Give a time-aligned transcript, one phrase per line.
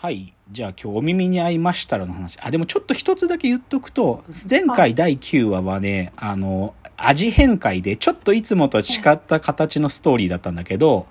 [0.00, 0.32] はい。
[0.52, 2.38] じゃあ今日お耳に合いましたらの話。
[2.40, 11.06] あ、でもちょっと一つだけ言っとくと、前回第9話はね、あの、味変会でちょっといつもと違った形のストーリーだったんだけど、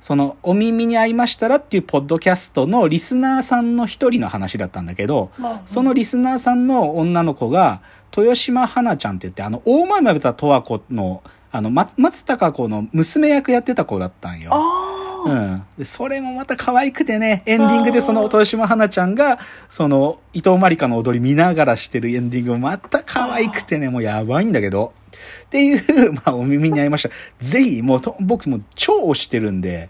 [0.00, 5.30] その、お耳に合いましたらっていうポッドキャストのリスナーさんの一人の話だったんだけど、
[5.64, 7.82] そのリスナーさんの女の子が、
[8.16, 11.22] 豊島花ちゃんって言って、あの、大前まぶた十和子の、
[11.52, 14.50] あの、松松たか子の娘役やってた子だったんよ。
[15.26, 15.66] あうん。
[15.78, 19.38] で、それもまた可愛くてね、エンディングでその豊島花ちゃんが、
[19.68, 24.92] その、伊藤まりかの踊り見ながらしてるエンディングもまた可愛くてね、もうやばいんだけど。
[25.46, 27.10] っていう、 まあ、お耳に合いました。
[27.38, 29.88] ぜひ、もうと、僕も超推してるんで、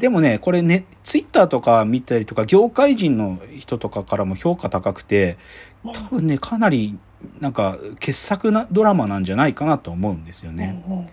[0.00, 5.38] でもね、これね、ツイッターとか見たりとか、業界人の人とかからも評価高くて、
[5.84, 6.98] 多分ね、かなり、
[7.40, 10.82] なんか、傑作なドラマなんじゃないかなと思うんですよね。
[10.86, 11.06] うんうん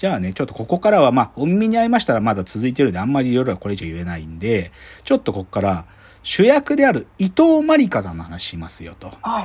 [0.00, 4.72] じゃあね、ちょっとここからは、まあ、お耳に合いましたらまだ続いてるんで、あんまりいろいろはこれ以上言えないんで、
[5.04, 5.84] ちょっとここから、
[6.22, 9.12] 主役である伊藤まりかさんの話しますよと。
[9.20, 9.42] は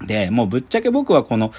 [0.00, 0.06] い。
[0.06, 1.50] で、もうぶっちゃけ僕はこの、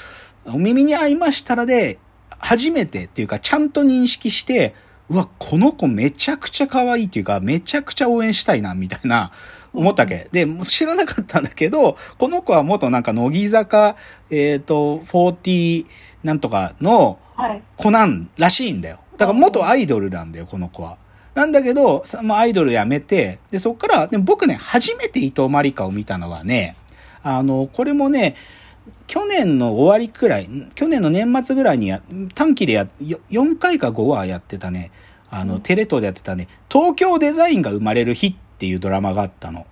[0.46, 4.76] お耳に合いましたらで、初めてっていうか、ちゃんと認識して、
[5.10, 9.30] うわ、この子めちゃくちゃ可愛いっていうか、めちゃくちゃ応援したいな、みたいな、
[9.78, 10.28] 思ったわけ。
[10.32, 13.96] で、知らなかったんだけど、この子は元なんか乃木坂、
[14.30, 15.86] えっ、と、40
[16.24, 17.62] なんとかのはい。
[17.78, 19.00] 子なんらしいんだよ。
[19.18, 20.98] だから元アイドルなんだよ、この子は。
[21.36, 26.76] なんだけど、さまあ、アイドル辞めて、で、そっから、でも僕ね、初めて伊藤まりかを見たのはね、
[27.22, 28.36] あの、これもね、
[29.06, 32.02] 去年の終わりくらい、去年の年末ぐらいにや、
[32.34, 34.90] 短期でや、よ4回か5話やってたね、
[35.30, 39.66] あの、テレ東でやってたね、東京デザインが生まれる日っていうドラマがあったの。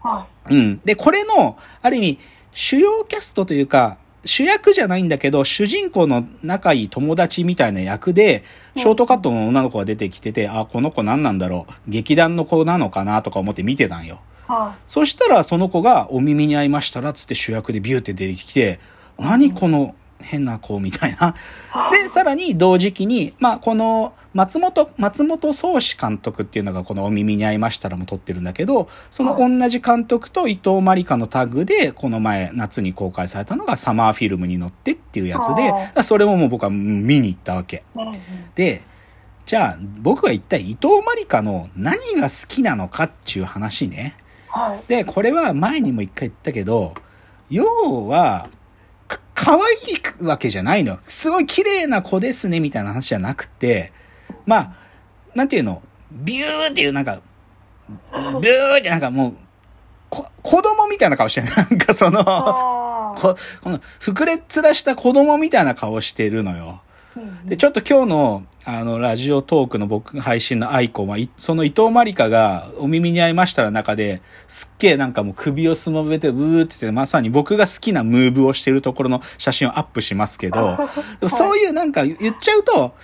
[0.00, 0.80] はうん。
[0.84, 2.18] で、これの、ある意味、
[2.52, 8.44] 主要キャストというか、主役じゃないんだけど、主人公の仲いい友達みたいな役で、
[8.76, 14.20] ショートカットの女の子が出てきてて、あ、この子何なんだろう、劇団の子なのかなとか思って見てたんよ。
[14.48, 14.52] い。
[14.52, 18.80] はそしたら、その子がお耳に合いましたら、つって主役でビューって出てきて、
[19.18, 21.34] 何この変な子みたいな。
[21.90, 37.84] で、さらに同時期に、まあ、この松本、松本宗志監督っていうのがこのお耳に合いましたらも撮ってるんだけど、その同じ監督と伊藤まりかのタッグで、この前夏に公開されたのがサマーフィルムに乗ってっていうやつでそれももう僕は見に行ったわけ。
[38.54, 38.82] で、
[39.46, 44.16] じゃあ僕は一体伊藤まりかの何が好きなのかっていう話ね。
[44.48, 44.80] はい。
[44.88, 46.94] で、これは前にも一回言ったけど、
[47.50, 47.64] 要
[48.08, 48.57] は、か、
[49.48, 50.98] 可愛いわけじゃないの。
[51.04, 53.94] すごい綺麗な子ですね、みたいな話じゃなくて、
[54.44, 54.76] まあ、
[55.34, 55.82] なんていうの、
[56.12, 57.22] ビューっていうなんか、
[58.42, 59.34] ビューってなんかもう、
[60.10, 61.46] こ子供みたいな顔してる。
[61.56, 62.22] なんかその。
[62.22, 66.82] ここの、膨れっ面した子供みたいな顔してるのよ。
[67.44, 80.76] で、ちょっと今日の、あの、ラジオトークの僕配信のアイコンは、いその伊藤まりかがお耳に合いましたら中で、すっげえなんかもう首をすぼめて、うーってって、まさに僕が好きなムーブをしてるところの写真をアップしますけど、
[81.20, 82.94] でもそういうなんか言っちゃうと、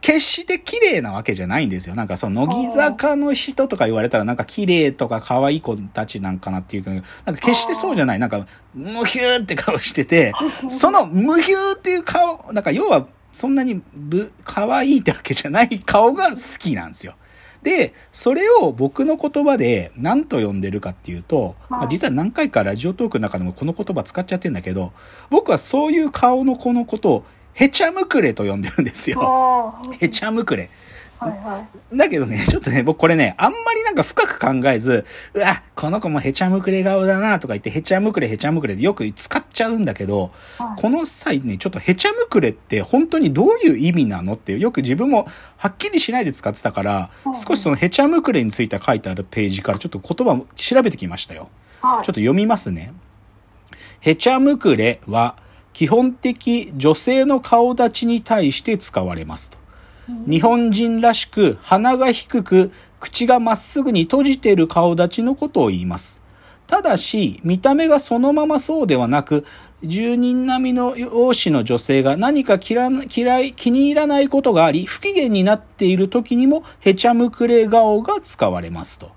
[0.00, 1.94] 決して綺麗なわけじゃないんですよ。
[1.94, 8.18] なんかその乃木坂の人とか言われたらなんか綺麗とか可愛い子たちなんかなっていうか、なんか決してそうじゃない。
[8.18, 10.32] なんか、ムヒューって顔してて、
[10.70, 17.14] そのムヒューっていう顔、なんか要はそんなにぶ、可愛いってわけじゃない顔が好きなんですよ。
[17.62, 24.92] で、それを僕の言葉で何と呼んでるかっていうと、まあ実は何回かラジオトークの中でもこの言葉使っちゃってんだけど、
[25.30, 27.24] 僕はそういう顔の子のことを
[27.58, 29.20] ヘチャムクレと呼んでるんですよ。
[29.20, 29.92] ああ。
[29.98, 30.70] ヘチャムクレ。
[31.18, 31.96] はいはい。
[31.96, 35.04] だけどね、ちょっとね、僕これね、あんまりなんか深く考えず、
[35.34, 45.26] うわ、この子もヘチャムクレ顔だなとか言って、ヘチャムクレ、ヘチャムクレでよく使っちゃうんだけど、はいこの際ね、ちょっとヘチャムクレって本当にどういう意味なのってよく自分も
[45.56, 51.48] はっきりしないで使ってたからうん、少しそのヘチャムクレについて書いてあるページからちょっと言葉を調べてきましたよ。
[51.82, 52.04] はい。
[52.04, 52.92] ちょっと読みますね。
[53.98, 55.34] ヘチャムクレは
[55.72, 59.58] 基本的女性の顔立ちに対して使われますと。
[60.26, 66.22] 日本人らしく鼻が低く口がまっすぐに閉じている顔立ちのことを言います。
[66.66, 69.46] ただし、見た目がそのままそうではなく、
[69.82, 72.88] 住人並みの容姿の女性が何か嫌
[73.40, 79.12] い、気に入らないことがあり、不機嫌になっている時にも、ヘチャムクレ顔が使われますと。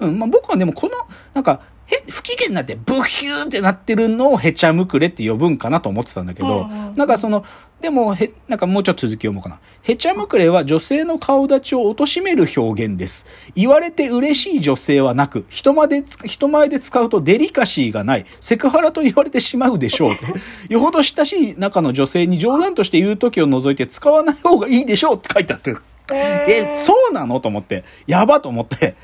[0.00, 0.94] うん、まあ、僕はでもこの、
[1.32, 6.66] なんか、へ、不機嫌になってブヒューってなってるのをヘチャムクレって呼ぶんかなと思ってたんだけど、
[6.96, 7.44] なんかその、
[7.80, 9.60] でも、へ、なんかもうちょっと続き読もうかな。
[9.82, 13.26] ヘチャムクレは女性の顔立ちを貶める表現です。
[13.54, 20.12] 言われて嬉しい女性はなく、人までつ、人前で使うとデリカシーがない、セクハラと言われてしまうでしょう。
[20.72, 25.76] よほど親しい中の女性に冗談として言う時を除いて使わない方がいいでしょうって書いてあって、
[26.12, 27.40] え、そうなの？
[27.40, 28.96] と思って、やばと思って。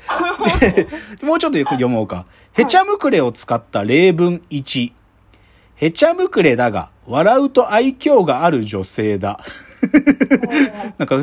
[1.19, 2.25] でもうちょっとよく読もうか。
[2.53, 4.91] へちゃむくれを使った例文1。
[5.75, 9.39] へちゃむくれだが、笑うと愛嬌がある女性だ。
[10.97, 11.17] なんか、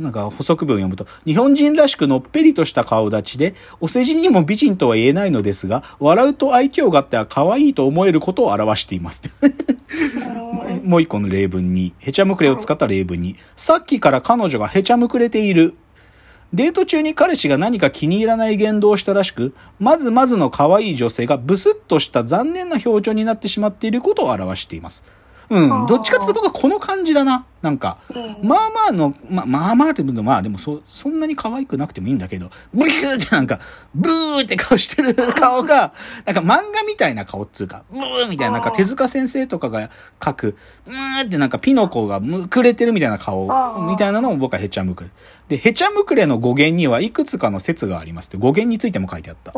[0.00, 9.22] なんか補足文を読むと、日本人らしくのっぺりとした顔立ちで、お世辞にも美人とは言えないのですが、笑うと愛嬌があっては可愛いと思えることを表しています。
[10.86, 15.74] もう一個の例文に、へちゃむくれを使った例文に、さっきから彼女がへちゃむくれている。
[16.54, 25.02] デート中に彼氏が何か気に入らない言動をしたらしく、まずまずの可愛い女性がブスッとした残念な表情になってしまっていることを表しています。
[25.50, 25.86] うん。
[25.86, 27.46] どっちかっていうと僕はこの感じだな。
[27.62, 27.98] なんか、
[28.42, 33.58] まあまあの、まあまあまあって言うとまあでもそ、そんなに可愛くなくてもいいんだけど、ブヒューってなんか、
[33.94, 35.92] ブーって顔してる 顔が、
[36.24, 39.90] なんか漫画みたいな顔っつうか、ブーみたいな、なんか手塚先生とかが
[40.20, 40.56] 描く、
[40.86, 43.48] うーってなんかピノコがむくれてるみたいな顔
[43.88, 45.10] みたいなのを僕はヘチャムクレ。
[45.48, 49.52] で、ヘチャムクレの語源にはいくつかの説がありますって、語源についても書いてあった。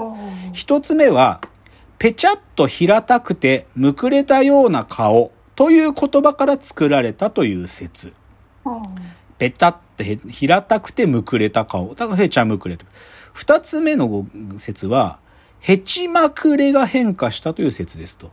[0.53, 1.41] 一つ目は、
[1.99, 8.13] ぺちゃっと平たくてむくれたような顔という言葉から作られたという説。
[9.39, 11.97] ぺたってへ平たくてむくれた顔。
[11.97, 12.87] だからへちゃむくれと。
[13.33, 14.25] 二つ目の
[14.57, 15.19] 説は、
[15.59, 18.31] へちまくれが変化したという説ですと。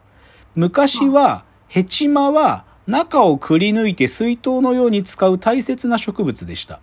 [0.54, 6.80] 昔は、へちまは中をくり抜いて水筒のように使う大切な植物でした。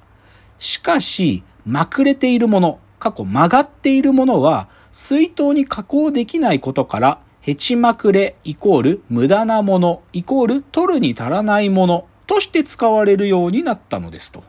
[0.59, 14.45] しかし、まくれているもの、過去曲がっているものは、水筒に加工できないことから、へちまくれイコール無駄なものイコール取るに足らないものとして使われるようになったのですと。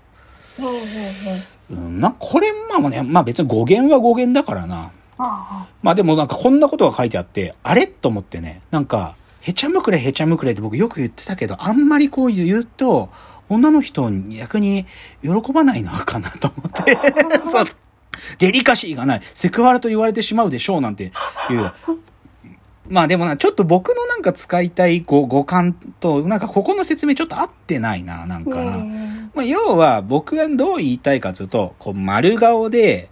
[1.72, 4.92] うん、まあ、これ、まあね、まあ別に語源は語源だからな。
[5.82, 7.88] まあでもなんかこんなことが書いてあって、あれ？
[7.88, 13.10] と思ってね、なんか、へちゃむくれへちゃむくれって僕よく言ってたけど、あんまりこう言うと、
[13.50, 14.86] 女の人に逆に
[15.22, 16.98] 喜ばないのかなと思って。
[18.38, 19.22] デリカシーがない。
[19.34, 21.72] セクハラと言われてしまうでしょうなんていう。
[22.90, 28.86] まあでもな、ちょっと僕のなんか使いたい語語感と、なんかここの説明ちょっと合ってないな、なんかな。
[29.34, 33.10] まあ要は僕がどう言いたいかというと、こう丸顔で、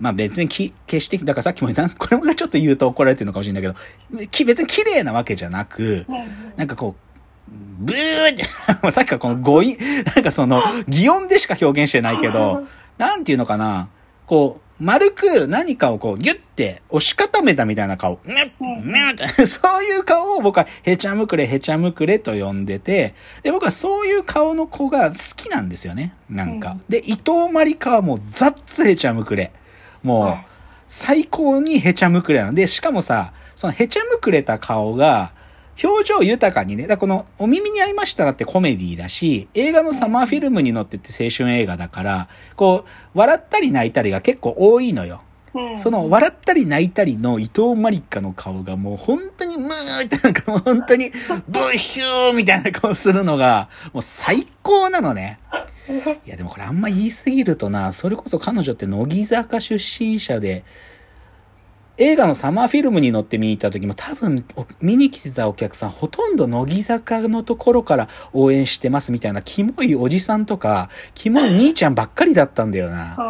[0.00, 6.06] まあ別にき、決して、だからさっきも言った、これもちょっと言うと怒られてるのかもしれないけど、き別に綺麗なわけじゃなく、
[6.56, 7.08] なんかこう、
[7.78, 8.44] ブーって、
[8.90, 9.76] さっきからこの語彙、
[10.14, 12.66] なんかその、擬音でしか表現してないけど、
[12.98, 13.88] なんていうのかな、
[14.26, 18.20] こう、丸く何かをこうギュッて押し固めたみたいな顔。
[19.46, 26.14] そういう顔を僕はへちゃむくれへちゃむくれと呼んでて、で、僕はそういう顔の子が好きなんですよね。
[26.30, 26.76] なんか。
[26.88, 29.52] で、伊藤まりかはもうザッツへちゃむくれ。
[30.02, 30.36] もう、
[30.86, 35.32] 最高にへちゃむくれなんで、しかもさ、そのへちゃむくれた顔が、
[35.82, 45.22] 表情豊かにね、だこの、お耳に合いましたらってコメディだし、映画のサマーフィルムに乗ってって青春映画だから、こう、笑ったり泣いたりが結構多いのよ。
[45.76, 51.10] その、笑ったり泣いたりの伊藤マリカの顔がもう本当にムーってなんかもう本当に
[51.48, 55.38] ブヒューみたいな顔するのが、もう最高なのね。
[56.26, 60.64] いやでもこれあんま言い過ぎるとな、それこそ彼女って乃木坂出身者で、
[62.00, 64.44] 映画のサマーフィルムに乗って見に行った時も多分
[64.80, 73.10] 見に来てたお客さんほとんど乃木坂のところから応援してますみたいなキモいおじさんとか、キモい兄ちゃんばっかりだったんだよな。
[73.10, 73.22] だか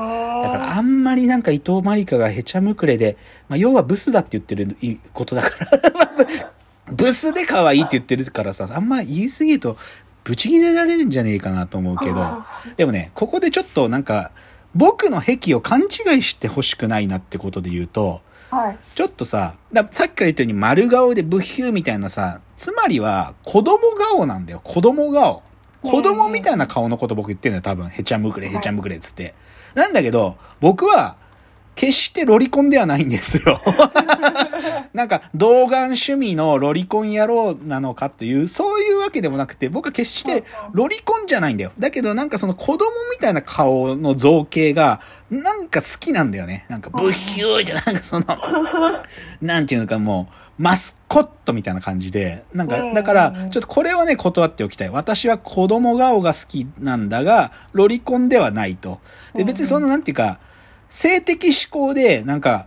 [0.58, 3.16] らあんまりなんか伊藤まりかがへちゃむくれで、
[3.48, 4.76] まあ要はブスだって言ってる
[5.14, 6.10] ことだから、
[6.92, 9.78] ブスで可愛いって言ってるからさ、あんま言い過ぎると
[10.24, 12.44] ブチ切れられるんじゃねえかなと思うけど、
[12.76, 14.30] でもね、ここでちょっとなんか、
[14.74, 18.20] 僕の癖を勘違いしてほしくないなってことで言うと、
[18.50, 18.78] はい。
[18.94, 23.78] ちょっとさ、ださっきから言ったように丸顔でブヒューみたいなさ、つまりは子供
[24.10, 25.42] 顔なんだよ、子供顔。
[25.82, 27.88] 子供みたいな顔のこと僕言ってんだよ、多分。
[27.88, 29.34] へちゃむくれ、へちゃむくれっつって。
[29.74, 31.16] なんだけど、僕は、
[31.78, 33.60] 決してロリコンではないんですよ。
[34.92, 40.42] なんか、童顔趣味のロリコン野郎なのかという、そういうわけでもなくて、僕は決して
[40.72, 41.70] ロリコンじゃないんだよ。
[41.78, 46.66] だけどなんかその子供みたいな顔の造形が、なんか好きなんだよね。
[46.68, 48.26] なんか、ブヒューじゃ、なんかその、
[49.40, 50.26] なんていうのかも
[50.58, 54.90] う、マスコットみたいな感じで、なんか、だから、ちょっとこれはね、断っておきたい。
[54.90, 59.00] 私は子供顔が好きなんだが、ロリコンではないと。
[59.34, 60.40] で、別にその、なんていうか、
[60.88, 62.66] 性的思考で、なんか、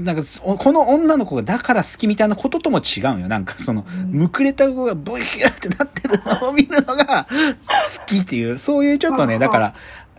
[0.00, 3.28] なんか、この女の子がだから好きみたいなこととも違うよ。
[3.28, 9.74] なんか、その、むくれた子がブヒューってなってるのを見るのが好きっていう、そういうちょっとね、だから、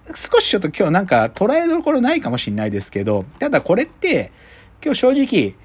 [0.07, 4.31] 少しちょっと今日なんか捉えどころないかもしれないですけど、ただこれって、
[4.83, 5.55] 今日正直、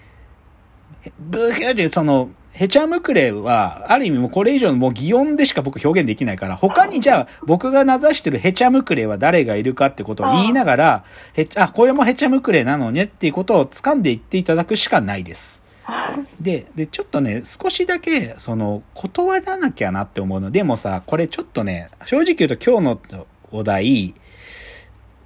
[1.19, 15.63] ブヒューってその、ヘチャムクレは、ある意味もうこれ以上のもう擬音でしか僕表現できないから、他にじゃあ僕が名指してるヘチャムクレは誰がいるかってことを言いながら、ヘチあ、これもヘチャムクレなのねっていうことを掴んでいっていただくしかないです。
[16.41, 20.51] で、で、ちょっとね、少しだけ、その、断らなきゃなって思うの。
[20.51, 24.15] でもさ、これちょっとね、正直言うと今日のお題、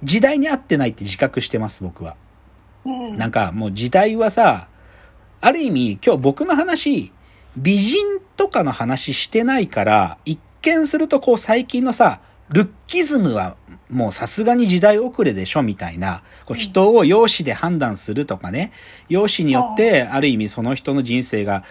[0.03, 2.15] 時代に合ってないって自覚してます、僕は。
[2.85, 3.15] うん。
[3.15, 4.67] なんかもう時代はさ、
[5.43, 7.11] ある意味今日僕の話、
[7.57, 13.57] 美人とかの話してないから、一見するとこう最近のさ、ルッキズムは
[13.89, 18.71] もうさすがに時代遅れでしょみたいな、こう人を容姿で判断するとかね、
[19.09, 21.65] 容姿によってある意味その人の人生が、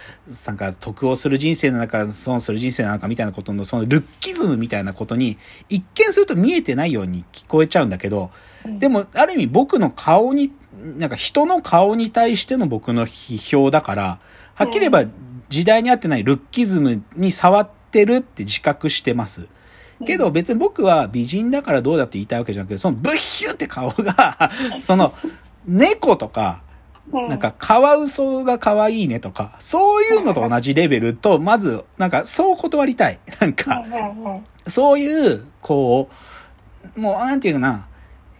[0.47, 5.39] なんか得をする人生なのか損する人生なのかみたいなことのそのルッキズムみたいなことに
[5.71, 8.31] 一見すると見えてないように聞こえちゃうんだけど、
[8.67, 14.19] でも、ある意味僕の顔に、なんか人の顔に対しての僕の批評だから、
[14.55, 15.05] はっきり言えば
[15.49, 19.49] 時代に合ってないルッキズムに触ってるって自覚してます。
[20.07, 24.51] けど別に僕は美人だからどうだって言いたいわけじゃなくて、そのブッヒュって顔が、
[24.83, 25.15] その
[25.67, 26.63] 猫とか、
[27.13, 27.29] うん。
[27.29, 33.19] なんか、カワウソが可愛いねとか、そういうのと同じレベルと、まず、なんか、そう断りたい。
[33.41, 33.83] なんか、
[34.67, 36.09] そういう、こ
[36.97, 37.89] う、もう、なんていうかな、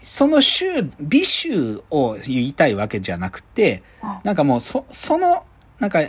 [0.03, 3.83] その種、美種を言いたいわけじゃなくて、
[4.25, 5.45] なんかもう、そ、その、
[5.79, 6.01] なんか、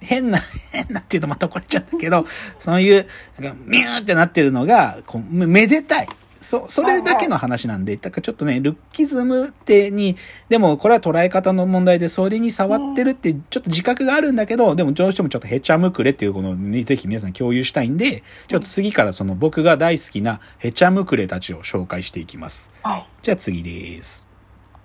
[0.00, 0.38] 変な、
[0.72, 2.26] 変なっていうとまた怒られちゃうんだけど、
[2.58, 3.06] そういう、
[3.38, 6.08] なんか、ミューってなってるのが、こう、めめでたい。
[6.40, 10.16] そ、それだけの話なんで、だからちょっとね、ルッキズムってに、
[10.48, 22.70] でもこれは捉え方の問題で、それに触ってるって、ちょっと自覚があるんだけど、でもどうしてもちょっとヘチャムクレっていうこの、ね、ぜひ皆さん共有したいんで、ちょっと次からその僕が大好きなヘチャムクレたちを紹介していきます。
[22.82, 23.06] はい。
[23.22, 24.29] じゃあ次です。